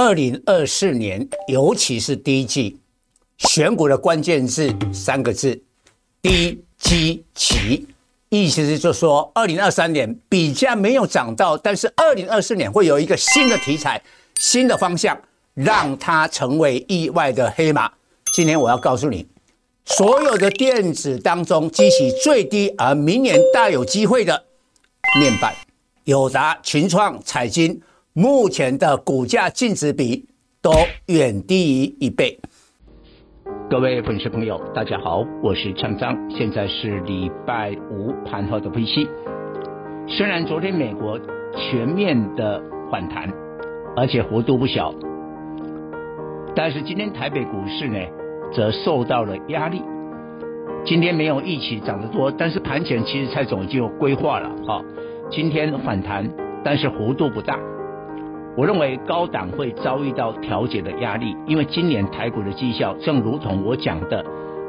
[0.00, 2.78] 二零二四年，尤其是第一季，
[3.36, 5.60] 选股的关键字三个字：
[6.22, 7.84] 低基期。
[8.28, 14.00] 意思是就说，二零二三年比价没有涨到，但是二零二四年会有一个新的题材、
[14.36, 15.20] 新的方向，
[15.54, 17.90] 让它成为意外的黑马。
[18.32, 19.26] 今天我要告诉你，
[19.84, 24.44] 所有的电子当中，基期最低而明年大有机会的
[25.18, 25.52] 面板，
[26.04, 27.82] 友达、群创、彩晶。
[28.14, 30.26] 目前的股价净值比
[30.62, 30.72] 都
[31.06, 32.40] 远低于一倍。
[33.70, 39.06] 各位粉丝朋友，大家好，我是强章，现在是礼拜五盘后的分析。
[40.08, 41.20] 虽然昨天美国
[41.54, 43.30] 全面的反弹，
[43.94, 44.92] 而且幅度不小，
[46.56, 47.98] 但是今天台北股市呢，
[48.52, 49.82] 则受到了压力。
[50.86, 54.82] 今天没有预期涨得多，但是盘前其实蔡总已经有规划了，哈，
[55.30, 56.28] 今天反弹，
[56.64, 57.60] 但是幅度不大。
[58.58, 64.24] 我认为高档会遭遇到调节的压力，因为今年台股的绩效，正如同我讲的，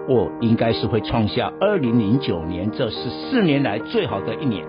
[0.08, 4.64] 我应该是会创下二零零九年这十四年来最好的一年。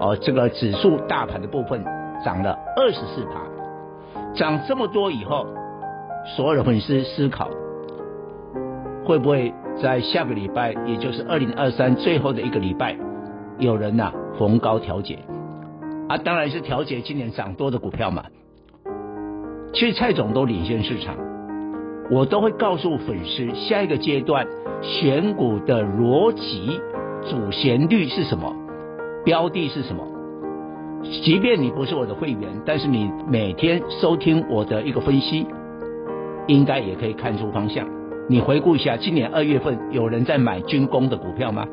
[0.00, 1.84] 哦，这个指数大盘的部分
[2.24, 3.42] 涨了二十四趴，
[4.34, 5.46] 涨这么多以后，
[6.34, 7.50] 所有的粉丝思考，
[9.04, 12.96] 会不会在下个礼拜，也就是二零二三最后的一个礼拜，
[13.58, 15.18] 有人呐、逢高调节？
[16.12, 18.24] 啊，当然是调节今年涨多的股票嘛。
[19.72, 21.16] 其实蔡总都领先市场，
[22.10, 24.46] 我都会告诉粉丝下一个阶段
[24.82, 26.78] 选股的逻辑、
[27.22, 28.54] 主旋律是什么，
[29.24, 30.06] 标的是什么。
[31.24, 35.46] 即便你不是我的会员，但是你每天收听我的一个分析，
[36.46, 37.88] 应该也可以看出方向。
[38.28, 41.66] 你回顾一下，今年二月份有人在买军工的股票吗？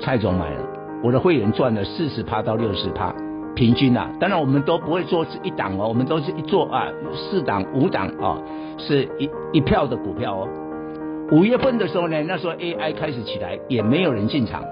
[0.00, 0.64] 蔡总买了，
[1.04, 3.14] 我的会员赚了四十趴到六十趴。
[3.54, 8.38] 平均啊，当然我们都不会做一档哦，我们都是一做啊四档五档啊，
[8.78, 10.48] 是一一票的股票哦。
[11.30, 14.62] 五月份的时候呢，那时候 AI 开始起来，也没有人进场，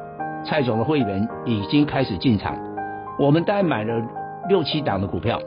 [0.44, 2.56] 蔡总的会员已经开始进场，
[3.18, 4.02] 我们大概买了
[4.48, 5.40] 六七档的股票，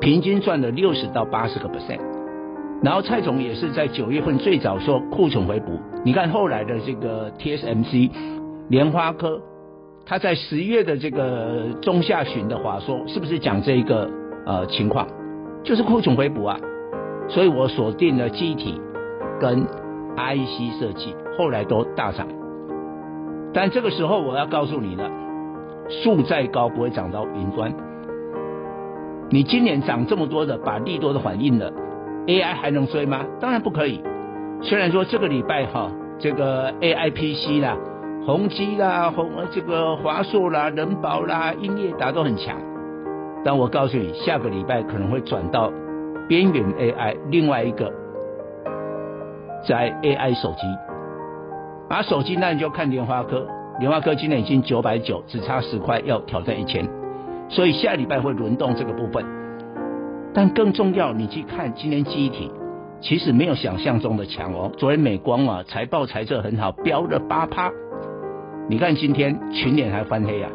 [0.00, 2.00] 平均赚了六十到八十个 percent。
[2.82, 8.10] 然后蔡总也是在九月份最早说库存回补，你看后来的这个 TSMC、
[8.68, 9.40] 联发科。
[10.10, 14.10] 他在十月的这个中下旬的话说，是不是讲这一个
[14.44, 15.06] 呃情况，
[15.62, 16.58] 就是库存回补啊？
[17.28, 18.80] 所以我锁定了机体
[19.40, 19.64] 跟
[20.16, 22.26] IC 设计，后来都大涨。
[23.54, 25.08] 但这个时候我要告诉你了，
[25.88, 27.72] 树再高不会长到云端。
[29.30, 31.72] 你今年涨这么多的，把利多的反应了
[32.26, 33.24] ，AI 还能追吗？
[33.38, 34.02] 当然不可以。
[34.60, 35.88] 虽然说这个礼拜哈，
[36.18, 37.76] 这个 AI PC 啦。
[38.26, 42.54] 宏基啦，宏这个华硕啦，仁宝啦，英业达都很强，
[43.42, 45.72] 但我告诉你，下个礼拜可能会转到
[46.28, 47.90] 边缘 AI，另外一个
[49.66, 50.66] 在 AI 手机，
[51.88, 53.46] 而手机那你就看联发科，
[53.78, 56.86] 联发科今年已经九百九，只差十块要挑战一千，
[57.48, 59.24] 所以下礼拜会轮动这个部分，
[60.34, 62.52] 但更重要，你去看今年记忆体，
[63.00, 67.72] 其实没有想象中的强哦，昨天美光啊财报财测很好，飙了八趴。
[68.70, 70.48] 你看今天群联还翻黑啊，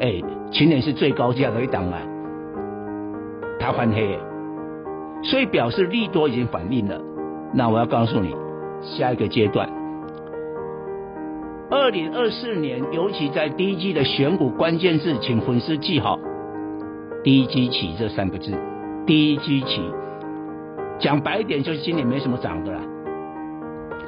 [0.00, 2.00] 哎、群联是最高价的一档啊，
[3.60, 4.18] 它翻黑，
[5.22, 6.98] 所以表示利多已经反应了。
[7.52, 8.34] 那我要告诉你，
[8.80, 9.68] 下一个阶段，
[11.70, 16.18] 二零二四年，尤其在第一季的选股关键字，请粉丝记好
[17.22, 18.50] “低基期”这三个字。
[19.04, 19.82] 低基期，
[20.98, 22.80] 讲白一点就是今年没什么涨的啦。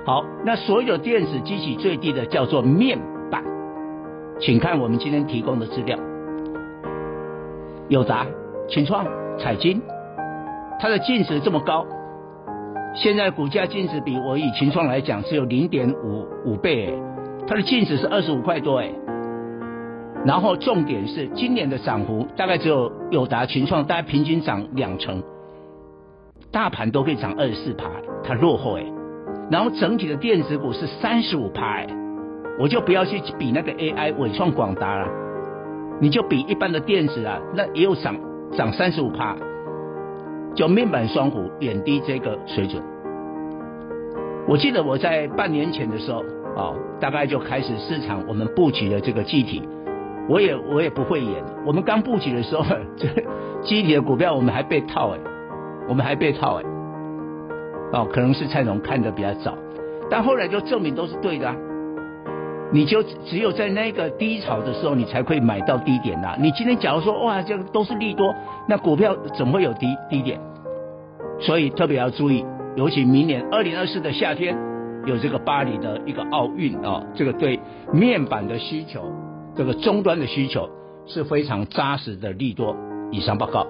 [0.06, 2.98] 好，那所有电子基起最低的叫做面。
[4.40, 5.96] 请看我们今天提供的资料，
[7.88, 8.26] 友达、
[8.68, 9.06] 群创、
[9.38, 9.80] 彩晶，
[10.80, 11.86] 它的净值这么高，
[12.94, 16.92] 现在股价净值比我以群创来讲只有零点五五倍，
[17.46, 18.90] 它的净值是二十五块多哎，
[20.26, 25.22] 然后重点是今年的涨幅大概只有友达、群创大概平均涨两成，
[26.50, 27.84] 大盘都可以涨二十四趴，
[28.24, 28.84] 它落后哎，
[29.48, 31.86] 然后整体的电子股是三十五趴哎。
[32.58, 35.08] 我就不要去比那个 AI 纬创广达了，
[36.00, 38.14] 你就比一般的电子啊，那也有涨
[38.56, 39.36] 涨三十五趴，
[40.54, 42.80] 就面板双虎远低这个水准。
[44.46, 46.22] 我记得我在半年前的时候，
[46.54, 49.68] 哦，大概就开始市场我们布局的这个记忆体，
[50.28, 51.42] 我也我也不会演。
[51.66, 52.64] 我们刚布局的时候，
[52.96, 53.08] 这
[53.62, 55.18] 记忆体的股票我们还被套哎，
[55.88, 56.64] 我们还被套哎，
[57.92, 59.56] 哦，可能是蔡总看的比较早，
[60.08, 61.56] 但后来就证明都是对的啊。
[62.74, 66.36] 你就只有在那个低潮的时候，你才会买到低点呐。
[66.40, 68.34] 你今天假如说哇，这个都是利多，
[68.68, 70.40] 那股票怎么会有低低点？
[71.40, 72.44] 所以特别要注意，
[72.74, 74.58] 尤其明年二零二四的夏天
[75.06, 77.60] 有这个巴黎的一个奥运啊，这个对
[77.92, 79.04] 面板的需求，
[79.56, 80.68] 这个终端的需求
[81.06, 82.76] 是非常扎实的利多。
[83.12, 83.64] 以上报告。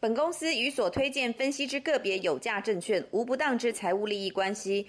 [0.00, 4.88] 本公司与所推荐分析之个别有价证券无不当之财务利益关系。